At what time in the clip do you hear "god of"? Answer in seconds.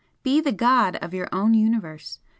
0.51-1.13